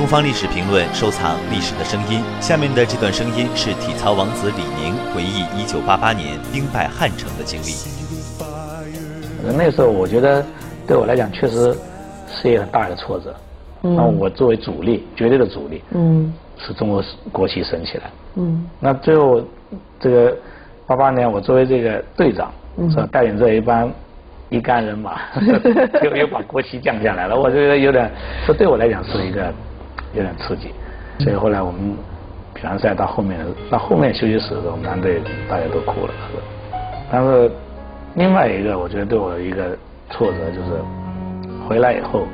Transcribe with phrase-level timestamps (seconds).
[0.00, 2.22] 东方历史评论收藏历史的声音。
[2.40, 7.74] 下面的这段声音是体操王子李宁回忆1988年兵败汉城的经历。
[9.58, 10.42] 那时候我觉得，
[10.86, 11.76] 对我来讲确实
[12.30, 13.36] 是一个很大的挫折。
[13.82, 18.04] 嗯那我作为主力，绝对的主力，嗯，是中国国旗升起来。
[18.36, 19.42] 嗯，那最后
[20.00, 20.34] 这个
[20.86, 22.50] 八八年，我作为这个队长，
[22.88, 23.06] 是吧？
[23.12, 23.86] 带领这一班
[24.48, 25.20] 一干人马，
[26.02, 27.38] 又又把国旗降下来了。
[27.38, 28.10] 我觉得有点，
[28.46, 29.52] 这对我来讲是一个
[30.14, 30.72] 有点刺激。
[31.18, 31.94] 所以后来我们
[32.54, 33.38] 比完赛到后面，
[33.70, 36.12] 到后面休息室的时候，我们男队大家都哭了。
[37.12, 37.50] 但是
[38.14, 39.76] 另外一个，我觉得对我一个
[40.10, 40.80] 挫折就是
[41.68, 42.26] 回来以后，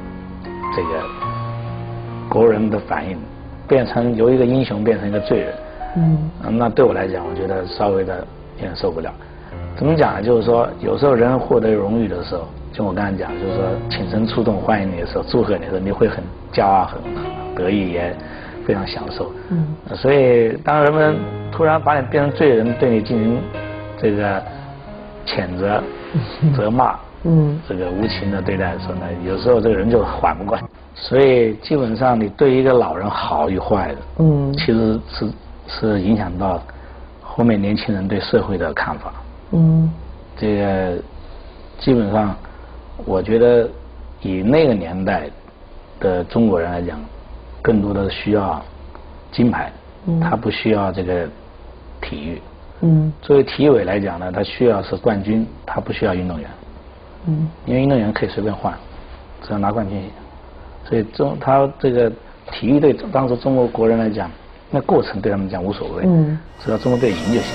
[0.74, 1.02] 这个
[2.28, 3.18] 国人的反应
[3.66, 5.54] 变成由一个英雄变成一个罪人。
[5.96, 6.58] 嗯。
[6.58, 8.18] 那对我来讲，我觉得稍微的
[8.58, 9.12] 有点受不了。
[9.76, 10.22] 怎么讲呢？
[10.22, 16.98] 就是说，有时候人获得荣誉的时候，就我刚才讲，就是说，挺身出动欢迎你的时候，祝贺你的时候，你会很骄傲、很
[17.56, 18.14] 得意，也
[18.64, 19.32] 非常享受。
[19.50, 19.74] 嗯。
[19.96, 21.16] 所以，当人们
[21.50, 23.40] 突然把你变成罪人，对你进行
[23.98, 24.42] 这个
[25.26, 25.82] 谴责、
[26.54, 30.62] 责骂，嗯，这个无情的对待的时候呢，有时候这个人就缓不过来。
[30.94, 35.32] 所以，基本上你对一个老人好与坏的，嗯，其实是
[35.68, 36.62] 是影响到
[37.20, 39.12] 后面年轻人对社会的看法。
[39.52, 39.90] 嗯，
[40.36, 40.98] 这个
[41.78, 42.34] 基本上，
[43.04, 43.68] 我觉得
[44.22, 45.28] 以那个年代
[46.00, 46.98] 的中国人来讲，
[47.66, 48.64] 更多的需要
[49.32, 49.72] 金牌，
[50.22, 51.28] 他不需要这个
[52.00, 52.40] 体育。
[52.82, 56.48] 嗯，作为体委来讲呢，他需要是冠军，他不需要运动员。
[57.26, 58.72] 嗯，因为运动员可以随便换，
[59.42, 60.00] 只要拿冠军。
[60.88, 62.08] 所以中他这个
[62.52, 64.30] 体育队当时中国国人来讲，
[64.70, 67.50] 那过程对他们讲无所谓，嗯，只要中国队赢就行。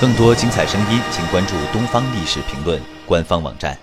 [0.00, 3.76] 更多精彩声音，请关注东方历史评论官方网站。